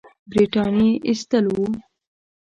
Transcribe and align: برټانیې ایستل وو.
برټانیې 0.31 0.93
ایستل 1.07 1.45
وو. 1.53 1.65